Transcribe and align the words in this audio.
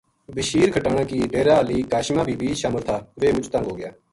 بشیر 0.35 0.67
کھٹانہ 0.75 1.03
کی 1.09 1.19
ڈیرا 1.31 1.53
ہالی 1.57 1.77
کاشماں 1.91 2.25
بی 2.27 2.35
بی 2.39 2.49
شامل 2.61 2.81
تھا 2.87 2.97
ویہ 3.19 3.35
مُچ 3.35 3.45
تنگ 3.53 3.65
ہوگیا 3.69 3.89